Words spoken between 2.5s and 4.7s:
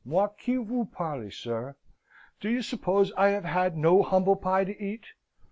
suppose I have had no humble pie